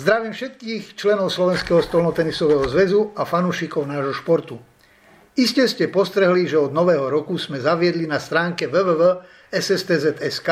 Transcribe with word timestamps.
Zdravím 0.00 0.32
všetkých 0.32 0.96
členov 0.96 1.28
Slovenského 1.28 1.84
stolnotenisového 1.84 2.64
zväzu 2.72 3.12
a 3.12 3.28
fanúšikov 3.28 3.84
nášho 3.84 4.16
športu. 4.16 4.56
Iste 5.36 5.68
ste 5.68 5.92
postrehli, 5.92 6.48
že 6.48 6.56
od 6.56 6.72
nového 6.72 7.04
roku 7.12 7.36
sme 7.36 7.60
zaviedli 7.60 8.08
na 8.08 8.16
stránke 8.16 8.64
www.sstz.sk 8.64 10.48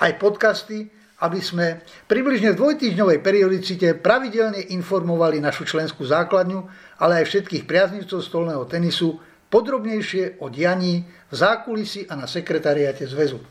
aj 0.00 0.10
podcasty, 0.16 0.88
aby 1.20 1.40
sme 1.44 1.84
približne 2.08 2.56
v 2.56 2.60
dvojtýždňovej 2.64 3.20
periodicite 3.20 4.00
pravidelne 4.00 4.64
informovali 4.72 5.44
našu 5.44 5.68
členskú 5.68 6.08
základňu, 6.08 6.64
ale 6.96 7.20
aj 7.20 7.28
všetkých 7.28 7.68
priaznivcov 7.68 8.24
stolného 8.24 8.64
tenisu 8.64 9.20
podrobnejšie 9.52 10.40
o 10.40 10.48
dianí 10.48 11.04
v 11.04 11.34
zákulisi 11.36 12.08
a 12.08 12.16
na 12.16 12.24
sekretariate 12.24 13.04
zväzu. 13.04 13.44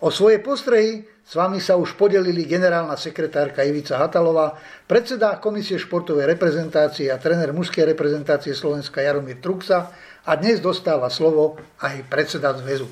O 0.00 0.12
svoje 0.12 0.44
postrehy 0.44 1.08
s 1.24 1.32
vami 1.32 1.56
sa 1.56 1.80
už 1.80 1.96
podelili 1.96 2.44
generálna 2.44 3.00
sekretárka 3.00 3.64
Ivica 3.64 3.96
Hatalová, 3.96 4.54
predseda 4.84 5.40
Komisie 5.40 5.80
športovej 5.80 6.28
reprezentácie 6.36 7.08
a 7.08 7.16
tréner 7.16 7.56
mužskej 7.56 7.82
reprezentácie 7.82 8.52
Slovenska 8.52 9.00
Jaromír 9.00 9.40
Truxa 9.40 9.88
a 10.22 10.32
dnes 10.36 10.60
dostáva 10.60 11.08
slovo 11.08 11.56
aj 11.80 12.04
predseda 12.12 12.52
zväzu. 12.52 12.86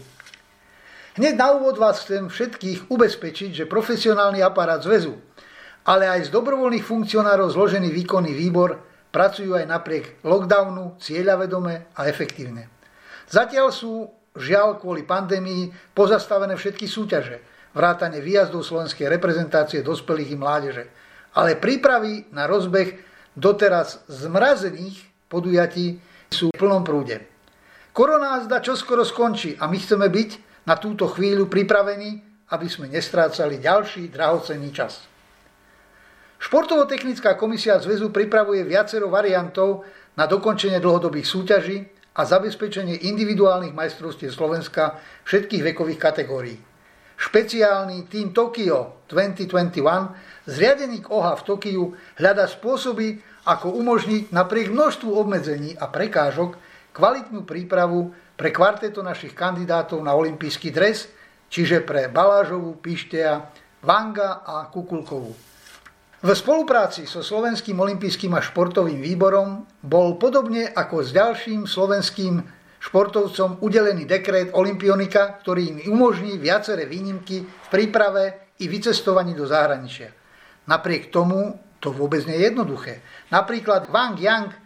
Hneď 1.15 1.35
na 1.39 1.55
úvod 1.55 1.79
vás 1.79 2.03
chcem 2.03 2.27
všetkých 2.27 2.91
ubezpečiť, 2.91 3.51
že 3.63 3.71
profesionálny 3.71 4.43
aparát 4.43 4.83
zväzu, 4.83 5.15
ale 5.85 6.09
aj 6.09 6.27
z 6.27 6.35
dobrovoľných 6.35 6.83
funkcionárov 6.83 7.53
zložený 7.53 7.93
výkonný 7.93 8.33
výbor 8.33 8.81
pracujú 9.15 9.55
aj 9.55 9.69
napriek 9.69 10.05
lockdownu 10.27 10.99
cieľavedome 10.99 11.95
a 11.95 12.01
efektívne. 12.11 12.67
Zatiaľ 13.31 13.71
sú 13.71 14.11
žiaľ 14.39 14.83
kvôli 14.83 15.07
pandémii 15.07 15.95
pozastavené 15.95 16.55
všetky 16.59 16.87
súťaže– 16.91 17.39
vrátane 17.75 18.23
výjazdov 18.23 18.63
slovenskej 18.63 19.11
reprezentácie 19.11 19.83
dospelých 19.83 20.33
i 20.33 20.39
mládeže. 20.39 20.85
Ale 21.35 21.59
prípravy 21.59 22.31
na 22.31 22.47
rozbeh 22.47 22.95
doteraz 23.35 24.07
zmrazených 24.07 25.03
podujatí 25.27 25.99
sú 26.31 26.55
v 26.55 26.59
plnom 26.59 26.87
prúde. 26.87 27.27
Korona 27.91 28.39
zda 28.47 28.63
čoskoro 28.63 29.03
skončí 29.03 29.59
a 29.59 29.67
my 29.67 29.79
chceme 29.79 30.07
byť 30.07 30.31
na 30.71 30.79
túto 30.79 31.11
chvíľu 31.11 31.51
pripravení, 31.51 32.23
aby 32.55 32.67
sme 32.71 32.87
nestrácali 32.87 33.59
ďalší 33.59 34.15
drahocenný 34.15 34.71
čas. 34.71 35.03
Športovo-technická 36.39 37.35
komisia 37.35 37.79
zväzu 37.83 38.15
pripravuje 38.15 38.63
viacero 38.63 39.11
variantov 39.11 39.83
na 40.15 40.31
dokončenie 40.31 40.79
dlhodobých 40.79 41.27
súťaží 41.27 41.79
a 42.15 42.23
zabezpečenie 42.23 43.11
individuálnych 43.11 43.75
majstrovstiev 43.75 44.31
Slovenska 44.31 44.99
všetkých 45.27 45.75
vekových 45.75 46.01
kategórií 46.01 46.59
špeciálny 47.15 48.11
tým 48.11 48.35
Tokio 48.35 49.07
2021, 49.09 50.51
zriadený 50.51 51.07
k 51.07 51.11
OHA 51.11 51.39
v 51.39 51.43
Tokiu, 51.47 51.85
hľada 52.19 52.51
spôsoby, 52.51 53.23
ako 53.45 53.77
umožniť 53.77 54.33
napriek 54.33 54.73
množstvu 54.73 55.11
obmedzení 55.13 55.77
a 55.77 55.87
prekážok 55.87 56.57
kvalitnú 56.97 57.45
prípravu 57.45 58.13
pre 58.35 58.51
kvarteto 58.51 59.05
našich 59.05 59.37
kandidátov 59.37 60.01
na 60.03 60.17
olimpijský 60.17 60.75
dres, 60.75 61.07
čiže 61.53 61.85
pre 61.85 62.11
Balážovú, 62.11 62.81
Pištea, 62.81 63.47
Vanga 63.85 64.43
a 64.43 64.67
Kukulkovú. 64.73 65.54
V 66.25 66.33
spolupráci 66.33 67.05
so 67.05 67.21
Slovenským 67.21 67.77
olympijským 67.77 68.33
a 68.33 68.41
športovým 68.41 68.97
výborom 68.97 69.69
bol 69.85 70.17
podobne 70.17 70.73
ako 70.73 71.05
s 71.05 71.13
ďalším 71.13 71.69
slovenským 71.69 72.41
športovcom 72.81 73.61
udelený 73.61 74.09
dekret 74.09 74.49
Olympionika, 74.57 75.37
ktorý 75.45 75.69
im 75.69 75.79
umožní 75.93 76.41
viaceré 76.41 76.89
výnimky 76.89 77.45
v 77.45 77.67
príprave 77.69 78.57
i 78.57 78.73
vycestovaní 78.73 79.37
do 79.37 79.45
zahraničia. 79.45 80.17
Napriek 80.65 81.13
tomu 81.13 81.61
to 81.77 81.93
vôbec 81.93 82.25
nie 82.25 82.41
je 82.41 82.49
jednoduché. 82.49 83.05
Napríklad 83.29 83.93
Wang 83.93 84.17
Yang 84.17 84.57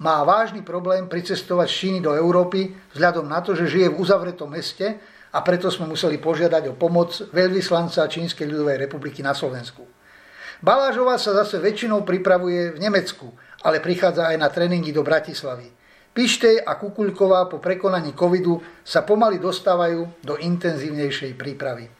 má 0.00 0.24
vážny 0.24 0.64
problém 0.64 1.04
pricestovať 1.04 1.68
z 1.68 1.76
Číny 1.84 1.98
do 2.00 2.16
Európy 2.16 2.72
vzhľadom 2.96 3.28
na 3.28 3.44
to, 3.44 3.52
že 3.52 3.68
žije 3.68 3.92
v 3.92 4.00
uzavretom 4.00 4.48
meste 4.48 4.96
a 5.36 5.38
preto 5.44 5.68
sme 5.68 5.84
museli 5.84 6.16
požiadať 6.16 6.72
o 6.72 6.78
pomoc 6.80 7.12
veľvyslanca 7.28 8.08
Čínskej 8.08 8.48
ľudovej 8.48 8.88
republiky 8.88 9.20
na 9.20 9.36
Slovensku. 9.36 9.84
Balážová 10.64 11.20
sa 11.20 11.36
zase 11.36 11.60
väčšinou 11.60 12.08
pripravuje 12.08 12.72
v 12.72 12.80
Nemecku, 12.80 13.28
ale 13.68 13.84
prichádza 13.84 14.32
aj 14.32 14.36
na 14.40 14.48
tréningy 14.48 14.96
do 14.96 15.04
Bratislavy. 15.04 15.68
Pištej 16.16 16.64
a 16.64 16.80
Kukuľková 16.80 17.52
po 17.52 17.60
prekonaní 17.60 18.16
covidu 18.16 18.64
sa 18.80 19.04
pomaly 19.04 19.36
dostávajú 19.36 20.24
do 20.24 20.40
intenzívnejšej 20.40 21.36
prípravy. 21.36 21.92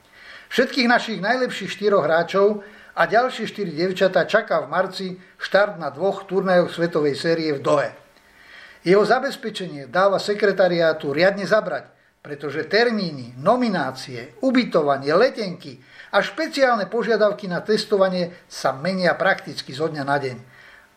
Všetkých 0.48 0.88
našich 0.88 1.20
najlepších 1.20 1.76
štyroch 1.76 2.08
hráčov 2.08 2.64
a 2.97 3.04
ďalšie 3.04 3.44
štyri 3.52 3.69
devčatá 3.76 4.25
čaká 4.25 4.64
v 4.64 4.70
marci 4.72 5.06
štart 5.36 5.76
na 5.76 5.92
dvoch 5.92 6.25
turnajoch 6.25 6.72
svetovej 6.72 7.20
série 7.20 7.52
v 7.52 7.60
Dohe. 7.60 7.92
Jeho 8.81 9.04
zabezpečenie 9.04 9.92
dáva 9.92 10.16
sekretariátu 10.16 11.12
riadne 11.12 11.44
zabrať, 11.44 11.92
pretože 12.25 12.64
termíny, 12.64 13.36
nominácie, 13.36 14.41
ubytovanie, 14.41 15.12
letenky 15.12 15.76
a 16.14 16.22
špeciálne 16.22 16.86
požiadavky 16.86 17.50
na 17.50 17.58
testovanie 17.58 18.30
sa 18.47 18.70
menia 18.70 19.19
prakticky 19.19 19.75
zo 19.75 19.91
dňa 19.91 20.04
na 20.06 20.16
deň. 20.22 20.36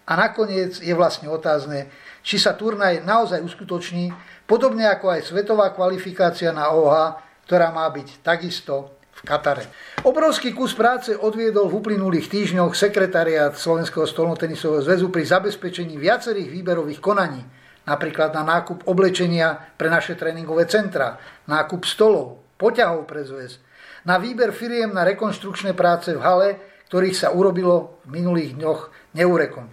A 0.08 0.14
nakoniec 0.14 0.78
je 0.78 0.94
vlastne 0.94 1.26
otázne, 1.26 1.90
či 2.22 2.38
sa 2.38 2.54
turnaj 2.54 3.02
naozaj 3.02 3.42
uskutoční, 3.42 4.14
podobne 4.46 4.86
ako 4.86 5.18
aj 5.18 5.26
svetová 5.26 5.74
kvalifikácia 5.74 6.54
na 6.54 6.70
OHA, 6.70 7.18
ktorá 7.50 7.74
má 7.74 7.90
byť 7.90 8.22
takisto 8.22 8.94
v 9.18 9.22
Katare. 9.26 9.66
Obrovský 10.06 10.54
kus 10.54 10.78
práce 10.78 11.18
odviedol 11.18 11.66
v 11.68 11.82
uplynulých 11.82 12.30
týždňoch 12.30 12.78
sekretariát 12.78 13.58
Slovenského 13.58 14.06
stolnotenisového 14.06 14.86
zväzu 14.86 15.10
pri 15.10 15.26
zabezpečení 15.26 15.98
viacerých 15.98 16.54
výberových 16.54 17.02
konaní, 17.02 17.42
napríklad 17.90 18.38
na 18.38 18.46
nákup 18.46 18.86
oblečenia 18.86 19.58
pre 19.74 19.90
naše 19.90 20.14
tréningové 20.14 20.70
centra, 20.70 21.18
nákup 21.50 21.84
stolov, 21.84 22.46
poťahov 22.62 23.10
pre 23.10 23.26
zväz, 23.26 23.67
na 24.08 24.16
výber 24.16 24.56
firiem 24.56 24.96
na 24.96 25.04
rekonštrukčné 25.04 25.76
práce 25.76 26.16
v 26.16 26.24
hale, 26.24 26.50
ktorých 26.88 27.28
sa 27.28 27.36
urobilo 27.36 28.00
v 28.08 28.24
minulých 28.24 28.56
dňoch 28.56 29.12
neurekom. 29.20 29.68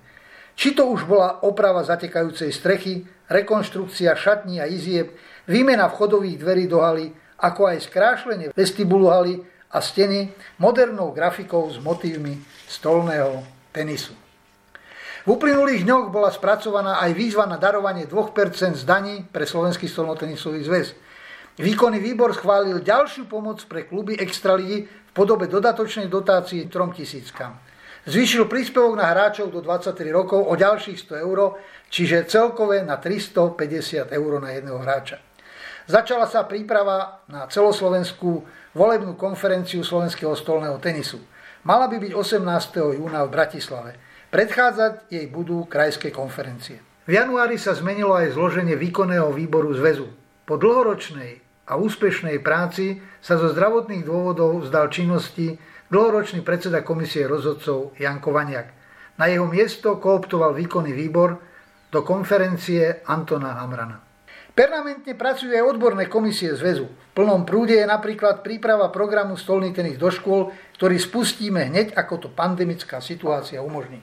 Či 0.58 0.74
to 0.74 0.90
už 0.90 1.06
bola 1.06 1.46
oprava 1.46 1.86
zatekajúcej 1.86 2.50
strechy, 2.50 3.06
rekonštrukcia 3.30 4.10
šatní 4.18 4.58
a 4.58 4.66
izieb, 4.66 5.14
výmena 5.46 5.86
vchodových 5.86 6.42
dverí 6.42 6.64
do 6.66 6.82
haly, 6.82 7.14
ako 7.38 7.70
aj 7.70 7.86
skrášlenie 7.86 8.46
vestibulu 8.50 9.06
haly 9.06 9.38
a 9.70 9.78
steny 9.78 10.34
modernou 10.58 11.14
grafikou 11.14 11.70
s 11.70 11.78
motívmi 11.78 12.38
stolného 12.66 13.42
tenisu. 13.70 14.14
V 15.24 15.40
uplynulých 15.40 15.88
dňoch 15.88 16.12
bola 16.12 16.28
spracovaná 16.28 17.00
aj 17.00 17.16
výzva 17.16 17.48
na 17.48 17.56
darovanie 17.56 18.04
2% 18.04 18.76
z 18.76 18.84
pre 19.32 19.48
Slovenský 19.48 19.88
stolnotenisový 19.88 20.60
zväz. 20.60 20.92
Výkonný 21.54 22.02
výbor 22.02 22.34
schválil 22.34 22.82
ďalšiu 22.82 23.30
pomoc 23.30 23.62
pre 23.70 23.86
kluby 23.86 24.18
Extraligy 24.18 24.90
v 24.90 25.10
podobe 25.14 25.46
dodatočnej 25.46 26.10
dotácie 26.10 26.66
3000. 26.66 27.30
Zvýšil 28.10 28.50
príspevok 28.50 28.98
na 28.98 29.06
hráčov 29.14 29.54
do 29.54 29.62
23 29.62 30.10
rokov 30.10 30.42
o 30.42 30.54
ďalších 30.58 30.98
100 31.06 31.24
eur, 31.24 31.54
čiže 31.94 32.26
celkové 32.26 32.82
na 32.82 32.98
350 32.98 34.10
eur 34.10 34.32
na 34.42 34.50
jedného 34.50 34.82
hráča. 34.82 35.22
Začala 35.86 36.26
sa 36.26 36.42
príprava 36.42 37.22
na 37.30 37.46
celoslovenskú 37.46 38.42
volebnú 38.74 39.14
konferenciu 39.14 39.86
slovenského 39.86 40.34
stolného 40.34 40.82
tenisu. 40.82 41.22
Mala 41.62 41.86
by 41.86 42.02
byť 42.02 42.12
18. 42.18 42.98
júna 42.98 43.22
v 43.24 43.30
Bratislave. 43.30 43.90
Predchádzať 44.34 45.06
jej 45.06 45.30
budú 45.30 45.70
krajské 45.70 46.10
konferencie. 46.10 46.82
V 47.06 47.14
januári 47.14 47.62
sa 47.62 47.78
zmenilo 47.78 48.16
aj 48.18 48.34
zloženie 48.34 48.74
výkonného 48.74 49.30
výboru 49.30 49.70
zväzu. 49.70 50.10
Po 50.44 50.58
dlhoročnej 50.58 51.43
a 51.64 51.80
úspešnej 51.80 52.44
práci 52.44 53.00
sa 53.24 53.40
zo 53.40 53.48
zdravotných 53.52 54.04
dôvodov 54.04 54.68
vzdal 54.68 54.92
činnosti 54.92 55.56
dlhoročný 55.88 56.44
predseda 56.44 56.84
komisie 56.84 57.24
rozhodcov 57.24 57.96
Janko 57.96 58.32
Vaniak. 58.32 58.68
Na 59.16 59.30
jeho 59.30 59.48
miesto 59.48 59.96
kooptoval 59.96 60.52
výkonný 60.52 60.92
výbor 60.92 61.40
do 61.88 62.02
konferencie 62.02 63.06
Antona 63.06 63.56
Hamrana. 63.62 64.02
Permanentne 64.54 65.18
pracujú 65.18 65.50
aj 65.50 65.66
odborné 65.66 66.06
komisie 66.06 66.54
zväzu. 66.54 66.86
V 66.86 67.12
plnom 67.14 67.42
prúde 67.42 67.74
je 67.74 67.86
napríklad 67.86 68.46
príprava 68.46 68.86
programu 68.90 69.34
stolný 69.34 69.74
tenis 69.74 69.98
do 69.98 70.06
škôl, 70.14 70.54
ktorý 70.78 70.94
spustíme 70.94 71.66
hneď, 71.70 71.98
ako 71.98 72.26
to 72.26 72.28
pandemická 72.30 73.02
situácia 73.02 73.58
umožní. 73.58 73.98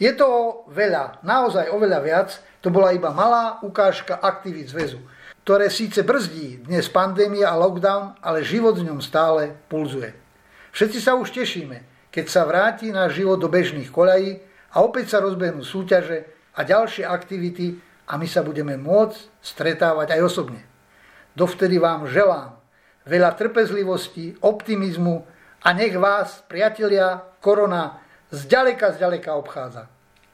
Je 0.00 0.12
to 0.16 0.64
veľa, 0.72 1.24
naozaj 1.24 1.72
oveľa 1.72 2.00
viac, 2.00 2.28
to 2.60 2.68
bola 2.68 2.92
iba 2.92 3.12
malá 3.12 3.60
ukážka 3.64 4.20
aktivít 4.20 4.72
zväzu, 4.72 5.00
ktoré 5.44 5.72
síce 5.72 6.04
brzdí 6.04 6.68
dnes 6.68 6.86
pandémia 6.92 7.50
a 7.50 7.58
lockdown, 7.58 8.20
ale 8.20 8.44
život 8.44 8.76
v 8.76 8.92
ňom 8.92 9.00
stále 9.00 9.56
pulzuje. 9.72 10.12
Všetci 10.70 10.98
sa 11.02 11.16
už 11.16 11.32
tešíme, 11.34 12.08
keď 12.12 12.26
sa 12.28 12.46
vráti 12.46 12.92
náš 12.92 13.18
život 13.18 13.40
do 13.40 13.50
bežných 13.50 13.90
koľají 13.90 14.38
a 14.74 14.76
opäť 14.84 15.16
sa 15.16 15.24
rozbehnú 15.24 15.64
súťaže 15.66 16.28
a 16.54 16.60
ďalšie 16.62 17.02
aktivity 17.08 17.78
a 18.10 18.18
my 18.18 18.26
sa 18.26 18.42
budeme 18.42 18.74
môcť 18.78 19.42
stretávať 19.42 20.18
aj 20.18 20.20
osobne. 20.22 20.62
Dovtedy 21.34 21.78
vám 21.78 22.10
želám 22.10 22.58
veľa 23.06 23.34
trpezlivosti, 23.38 24.38
optimizmu 24.42 25.24
a 25.62 25.68
nech 25.72 25.94
vás, 25.96 26.42
priatelia, 26.46 27.22
korona 27.40 28.02
zďaleka, 28.30 28.94
zďaleka 28.98 29.34
obchádza. 29.34 29.88